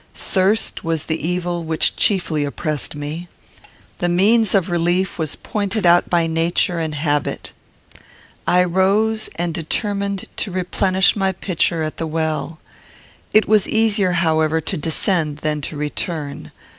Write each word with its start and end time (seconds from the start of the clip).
Thirst 0.15 0.83
was 0.83 1.05
the 1.05 1.27
evil 1.29 1.63
which 1.63 1.95
chiefly 1.95 2.43
oppressed 2.43 2.95
me. 2.95 3.27
The 3.99 4.09
means 4.09 4.55
of 4.55 4.67
relief 4.67 5.19
was 5.19 5.35
pointed 5.35 5.85
out 5.85 6.09
by 6.09 6.25
nature 6.25 6.79
and 6.79 6.95
habit. 6.95 7.53
I 8.47 8.63
rose, 8.63 9.29
and 9.35 9.53
determined 9.53 10.25
to 10.37 10.49
replenish 10.51 11.15
my 11.15 11.31
pitcher 11.31 11.83
at 11.83 11.97
the 11.97 12.07
well. 12.07 12.57
It 13.31 13.47
was 13.47 13.69
easier, 13.69 14.13
however, 14.13 14.59
to 14.59 14.75
descend 14.75 15.37
than 15.45 15.61
to 15.61 15.77
return. 15.77 16.51